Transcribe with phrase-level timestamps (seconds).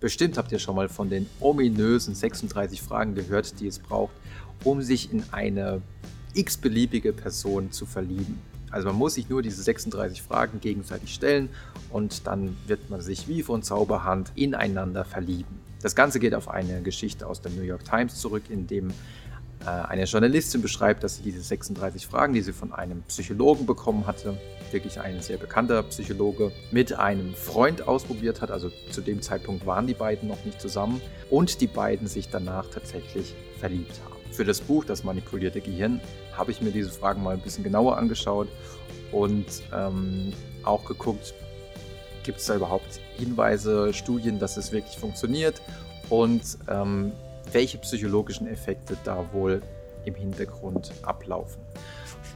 [0.00, 4.12] Bestimmt habt ihr schon mal von den ominösen 36 Fragen gehört, die es braucht,
[4.62, 5.82] um sich in eine
[6.34, 8.40] x-beliebige Person zu verlieben.
[8.70, 11.48] Also man muss sich nur diese 36 Fragen gegenseitig stellen
[11.90, 15.60] und dann wird man sich wie von Zauberhand ineinander verlieben.
[15.80, 18.92] Das Ganze geht auf eine Geschichte aus der New York Times zurück, in dem
[19.66, 24.38] eine Journalistin beschreibt, dass sie diese 36 Fragen, die sie von einem Psychologen bekommen hatte,
[24.72, 28.50] wirklich ein sehr bekannter Psychologe, mit einem Freund ausprobiert hat.
[28.50, 32.66] Also zu dem Zeitpunkt waren die beiden noch nicht zusammen und die beiden sich danach
[32.70, 34.16] tatsächlich verliebt haben.
[34.32, 36.00] Für das Buch Das manipulierte Gehirn
[36.36, 38.48] habe ich mir diese Fragen mal ein bisschen genauer angeschaut
[39.10, 40.32] und ähm,
[40.64, 41.34] auch geguckt,
[42.24, 45.62] gibt es da überhaupt Hinweise, Studien, dass es wirklich funktioniert
[46.10, 47.12] und ähm,
[47.52, 49.62] welche psychologischen Effekte da wohl
[50.04, 51.60] im Hintergrund ablaufen.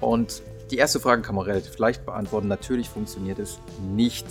[0.01, 2.49] Und die erste Frage kann man relativ leicht beantworten.
[2.49, 3.59] Natürlich funktioniert es
[3.95, 4.27] nicht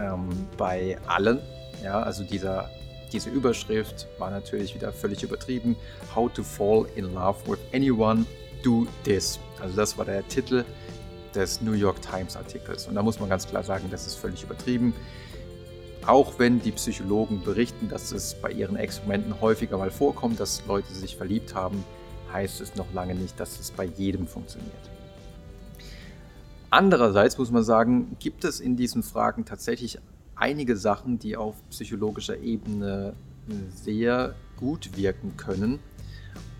[0.00, 1.40] ähm, bei allen.
[1.82, 2.70] Ja, also dieser,
[3.12, 5.76] diese Überschrift war natürlich wieder völlig übertrieben.
[6.14, 8.24] How to fall in love with anyone,
[8.62, 9.38] do this.
[9.60, 10.64] Also das war der Titel
[11.34, 12.86] des New York Times Artikels.
[12.86, 14.94] Und da muss man ganz klar sagen, das ist völlig übertrieben.
[16.06, 20.92] Auch wenn die Psychologen berichten, dass es bei ihren Experimenten häufiger mal vorkommt, dass Leute
[20.92, 21.84] sich verliebt haben,
[22.32, 24.90] heißt es noch lange nicht, dass es bei jedem funktioniert.
[26.70, 29.98] Andererseits muss man sagen, gibt es in diesen Fragen tatsächlich
[30.34, 33.14] einige Sachen, die auf psychologischer Ebene
[33.74, 35.78] sehr gut wirken können.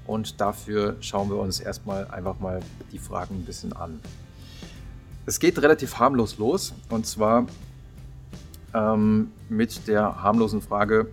[0.06, 2.60] Und dafür schauen wir uns erstmal einfach mal
[2.92, 4.00] die Fragen ein bisschen an.
[5.26, 6.74] Es geht relativ harmlos los.
[6.90, 7.46] Und zwar
[8.74, 11.08] ähm, mit der harmlosen Frage,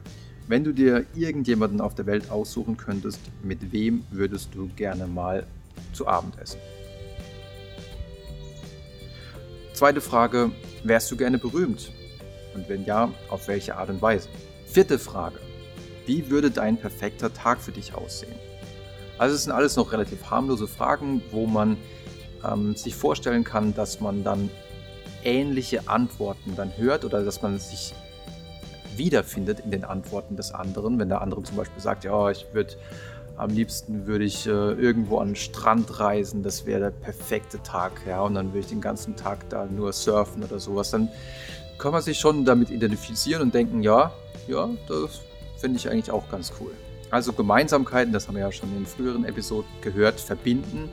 [0.48, 5.46] wenn du dir irgendjemanden auf der Welt aussuchen könntest, mit wem würdest du gerne mal
[5.94, 6.60] zu Abend essen?
[9.74, 10.52] Zweite Frage,
[10.84, 11.92] wärst du gerne berühmt?
[12.56, 14.28] Und wenn ja, auf welche Art und Weise?
[14.66, 15.40] Vierte Frage,
[16.06, 18.36] wie würde dein perfekter Tag für dich aussehen?
[19.20, 21.78] Also es sind alles noch relativ harmlose Fragen, wo man
[22.44, 24.50] ähm, sich vorstellen kann, dass man dann
[25.24, 27.94] ähnliche Antworten dann hört oder dass man sich
[28.96, 31.00] wiederfindet in den Antworten des anderen.
[31.00, 32.76] Wenn der andere zum Beispiel sagt, ja, ich würde
[33.38, 37.94] am liebsten würde ich äh, irgendwo an den Strand reisen, das wäre der perfekte Tag,
[38.06, 41.08] ja, und dann würde ich den ganzen Tag da nur surfen oder sowas, dann
[41.78, 44.12] kann man sich schon damit identifizieren und denken, ja,
[44.50, 45.22] ja, das
[45.58, 46.72] finde ich eigentlich auch ganz cool.
[47.12, 50.90] Also Gemeinsamkeiten, das haben wir ja schon in früheren Episoden gehört, verbinden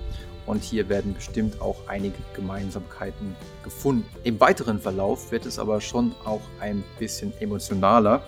[0.46, 4.08] und hier werden bestimmt auch einige Gemeinsamkeiten gefunden.
[4.24, 8.22] Im weiteren Verlauf wird es aber schon auch ein bisschen emotionaler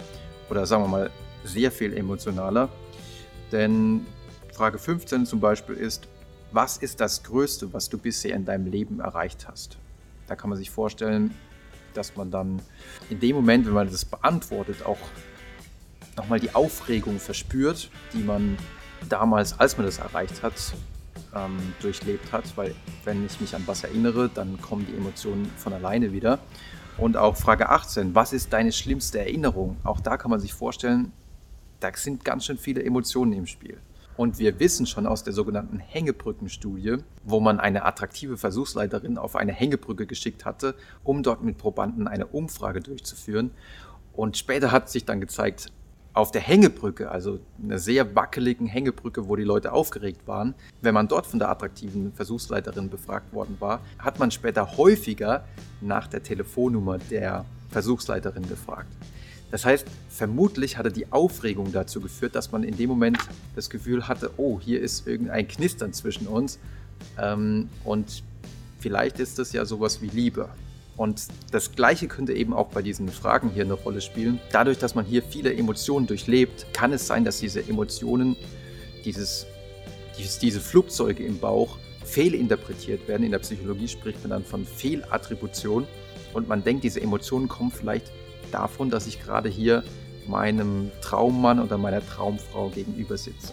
[0.50, 1.10] oder sagen wir mal
[1.44, 2.68] sehr viel emotionaler.
[3.52, 4.06] Denn
[4.52, 6.08] Frage 15 zum Beispiel ist,
[6.50, 9.78] was ist das Größte, was du bisher in deinem Leben erreicht hast?
[10.26, 11.34] Da kann man sich vorstellen,
[11.94, 12.60] dass man dann
[13.10, 14.98] in dem Moment, wenn man das beantwortet, auch
[16.16, 18.58] nochmal die Aufregung verspürt, die man
[19.08, 20.54] damals, als man das erreicht hat,
[21.34, 22.74] ähm, durchlebt hat, weil
[23.04, 26.38] wenn ich mich an was erinnere, dann kommen die Emotionen von alleine wieder.
[26.96, 29.76] Und auch Frage 18, was ist deine schlimmste Erinnerung?
[29.84, 31.12] Auch da kann man sich vorstellen,
[31.80, 33.78] da sind ganz schön viele Emotionen im Spiel.
[34.16, 39.52] Und wir wissen schon aus der sogenannten Hängebrückenstudie, wo man eine attraktive Versuchsleiterin auf eine
[39.52, 40.74] Hängebrücke geschickt hatte,
[41.04, 43.52] um dort mit Probanden eine Umfrage durchzuführen.
[44.12, 45.70] Und später hat sich dann gezeigt,
[46.18, 51.06] auf der Hängebrücke, also einer sehr wackeligen Hängebrücke, wo die Leute aufgeregt waren, wenn man
[51.06, 55.44] dort von der attraktiven Versuchsleiterin befragt worden war, hat man später häufiger
[55.80, 58.92] nach der Telefonnummer der Versuchsleiterin gefragt.
[59.52, 63.18] Das heißt, vermutlich hatte die Aufregung dazu geführt, dass man in dem Moment
[63.54, 66.58] das Gefühl hatte, oh, hier ist irgendein Knistern zwischen uns
[67.16, 68.24] ähm, und
[68.80, 70.48] vielleicht ist das ja sowas wie Liebe.
[70.98, 74.40] Und das Gleiche könnte eben auch bei diesen Fragen hier eine Rolle spielen.
[74.50, 78.36] Dadurch, dass man hier viele Emotionen durchlebt, kann es sein, dass diese Emotionen,
[79.04, 79.46] dieses,
[80.18, 83.22] dieses, diese Flugzeuge im Bauch fehlinterpretiert werden.
[83.22, 85.86] In der Psychologie spricht man dann von Fehlattribution.
[86.34, 88.10] Und man denkt, diese Emotionen kommen vielleicht
[88.50, 89.84] davon, dass ich gerade hier
[90.26, 93.52] meinem Traummann oder meiner Traumfrau gegenüber sitze.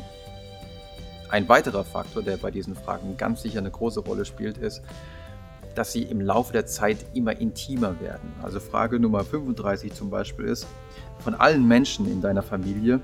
[1.30, 4.81] Ein weiterer Faktor, der bei diesen Fragen ganz sicher eine große Rolle spielt, ist,
[5.75, 8.33] dass sie im Laufe der Zeit immer intimer werden.
[8.42, 10.68] Also Frage Nummer 35 zum Beispiel ist,
[11.19, 13.01] von allen Menschen in deiner Familie,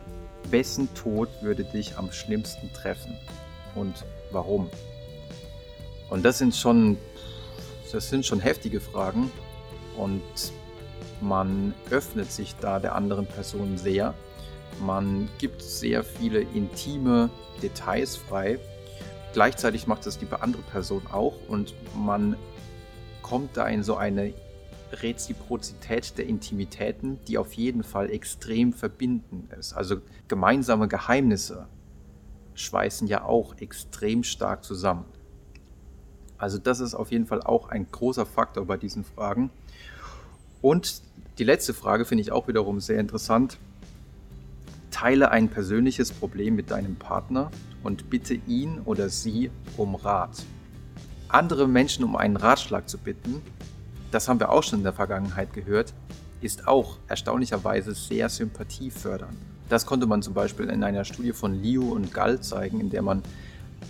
[0.49, 3.17] wessen Tod würde dich am schlimmsten treffen
[3.75, 4.69] und warum?
[6.09, 6.97] Und das sind schon,
[7.91, 9.31] das sind schon heftige Fragen
[9.97, 10.21] und
[11.21, 14.13] man öffnet sich da der anderen Person sehr.
[14.81, 17.29] Man gibt sehr viele intime
[17.61, 18.59] Details frei.
[19.33, 22.35] Gleichzeitig macht das die andere Person auch und man
[23.31, 24.33] kommt da in so eine
[24.91, 29.71] Reziprozität der Intimitäten, die auf jeden Fall extrem verbindend ist.
[29.71, 31.65] Also gemeinsame Geheimnisse
[32.55, 35.05] schweißen ja auch extrem stark zusammen.
[36.37, 39.49] Also das ist auf jeden Fall auch ein großer Faktor bei diesen Fragen.
[40.61, 41.01] Und
[41.37, 43.59] die letzte Frage finde ich auch wiederum sehr interessant.
[44.91, 47.49] Teile ein persönliches Problem mit deinem Partner
[47.81, 50.43] und bitte ihn oder sie um Rat.
[51.31, 53.41] Andere Menschen um einen Ratschlag zu bitten,
[54.11, 55.93] das haben wir auch schon in der Vergangenheit gehört,
[56.41, 59.37] ist auch erstaunlicherweise sehr sympathiefördernd.
[59.69, 63.01] Das konnte man zum Beispiel in einer Studie von Liu und Gall zeigen, in der
[63.01, 63.23] man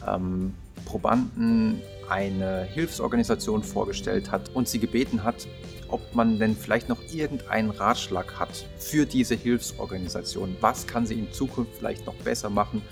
[0.07, 0.53] ähm,
[0.85, 5.47] Probanden eine Hilfsorganisation vorgestellt hat und sie gebeten hat,
[5.87, 10.55] ob man denn vielleicht noch irgendeinen Ratschlag hat für diese Hilfsorganisation.
[10.61, 12.83] Was kann sie in Zukunft vielleicht noch besser machen,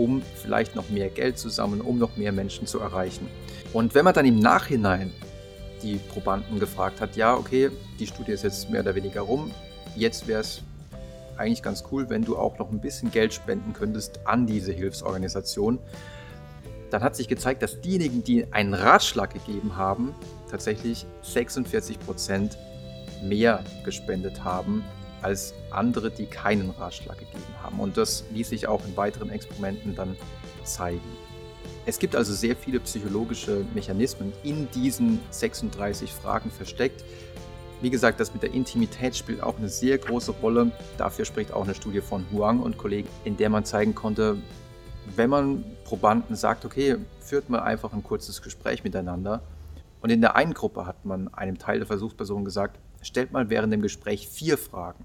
[0.00, 3.28] um vielleicht noch mehr Geld zu sammeln, um noch mehr Menschen zu erreichen.
[3.74, 5.12] Und wenn man dann im Nachhinein
[5.82, 9.50] die Probanden gefragt hat, ja, okay, die Studie ist jetzt mehr oder weniger rum,
[9.94, 10.62] jetzt wäre es
[11.36, 15.78] eigentlich ganz cool, wenn du auch noch ein bisschen Geld spenden könntest an diese Hilfsorganisation.
[16.90, 20.14] Dann hat sich gezeigt, dass diejenigen, die einen Ratschlag gegeben haben,
[20.50, 22.58] tatsächlich 46 Prozent
[23.22, 24.82] mehr gespendet haben
[25.22, 27.80] als andere, die keinen Ratschlag gegeben haben.
[27.80, 30.16] Und das ließ sich auch in weiteren Experimenten dann
[30.64, 31.00] zeigen.
[31.86, 37.04] Es gibt also sehr viele psychologische Mechanismen in diesen 36 Fragen versteckt.
[37.80, 40.70] Wie gesagt, das mit der Intimität spielt auch eine sehr große Rolle.
[40.98, 44.36] Dafür spricht auch eine Studie von Huang und Kollegen, in der man zeigen konnte,
[45.16, 49.42] wenn man Probanden sagt, okay, führt mal einfach ein kurzes Gespräch miteinander,
[50.02, 53.72] und in der einen Gruppe hat man einem Teil der Versuchspersonen gesagt, stellt mal während
[53.72, 55.04] dem Gespräch vier Fragen.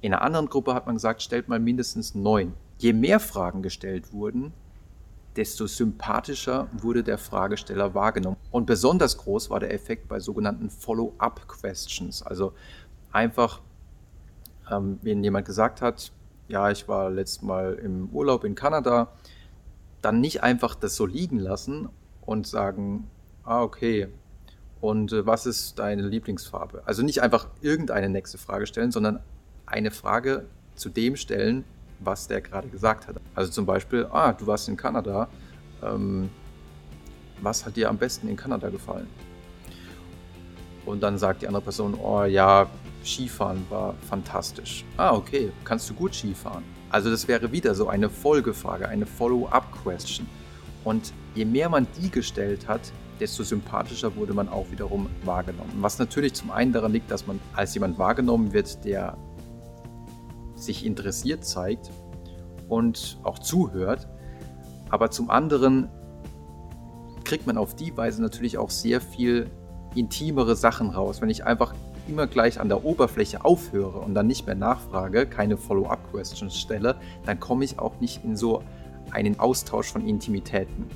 [0.00, 2.54] In einer anderen Gruppe hat man gesagt, stellt mal mindestens neun.
[2.78, 4.52] Je mehr Fragen gestellt wurden,
[5.36, 8.36] desto sympathischer wurde der Fragesteller wahrgenommen.
[8.50, 12.22] Und besonders groß war der Effekt bei sogenannten Follow-up-Questions.
[12.22, 12.52] Also
[13.12, 13.60] einfach,
[14.70, 16.12] ähm, wenn jemand gesagt hat,
[16.48, 19.08] ja, ich war letztes Mal im Urlaub in Kanada,
[20.02, 21.88] dann nicht einfach das so liegen lassen
[22.24, 23.10] und sagen,
[23.46, 24.08] Ah, okay.
[24.80, 26.82] Und äh, was ist deine Lieblingsfarbe?
[26.84, 29.20] Also nicht einfach irgendeine nächste Frage stellen, sondern
[29.64, 31.64] eine Frage zu dem stellen,
[32.00, 33.16] was der gerade gesagt hat.
[33.34, 35.28] Also zum Beispiel, ah, du warst in Kanada.
[35.82, 36.28] Ähm,
[37.40, 39.06] was hat dir am besten in Kanada gefallen?
[40.84, 42.68] Und dann sagt die andere Person, oh ja,
[43.04, 44.84] Skifahren war fantastisch.
[44.96, 46.64] Ah, okay, kannst du gut Skifahren?
[46.90, 50.26] Also das wäre wieder so eine Folgefrage, eine Follow-up-Question.
[50.84, 52.80] Und je mehr man die gestellt hat,
[53.20, 55.72] desto sympathischer wurde man auch wiederum wahrgenommen.
[55.80, 59.16] Was natürlich zum einen daran liegt, dass man als jemand wahrgenommen wird, der
[60.54, 61.90] sich interessiert zeigt
[62.68, 64.08] und auch zuhört,
[64.90, 65.88] aber zum anderen
[67.24, 69.50] kriegt man auf die Weise natürlich auch sehr viel
[69.94, 71.20] intimere Sachen raus.
[71.20, 71.74] Wenn ich einfach
[72.08, 77.40] immer gleich an der Oberfläche aufhöre und dann nicht mehr nachfrage, keine Follow-up-Questions stelle, dann
[77.40, 78.62] komme ich auch nicht in so
[79.10, 80.86] einen Austausch von Intimitäten.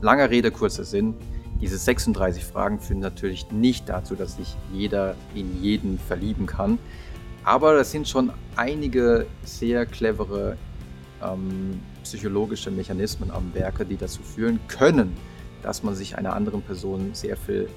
[0.00, 1.14] Langer Rede, kurzer Sinn.
[1.62, 6.76] Diese 36 Fragen führen natürlich nicht dazu, dass sich jeder in jeden verlieben kann.
[7.44, 10.56] Aber das sind schon einige sehr clevere
[11.22, 15.16] ähm, psychologische Mechanismen am Werke, die dazu führen können,
[15.62, 17.68] dass man sich einer anderen Person sehr viel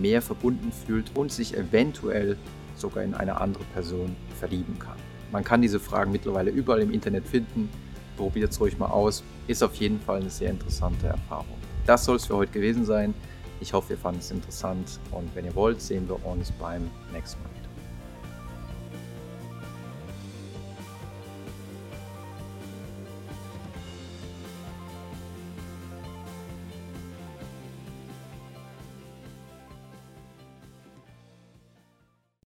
[0.00, 2.36] mehr verbunden fühlt und sich eventuell
[2.76, 4.96] sogar in eine andere Person verlieben kann.
[5.32, 7.68] Man kann diese Fragen mittlerweile überall im Internet finden.
[8.16, 9.24] Probiert es ruhig mal aus.
[9.48, 11.61] Ist auf jeden Fall eine sehr interessante Erfahrung.
[11.86, 13.14] Das soll es für heute gewesen sein.
[13.60, 17.42] Ich hoffe, ihr fandet es interessant und wenn ihr wollt, sehen wir uns beim nächsten
[17.42, 17.71] Mal wieder.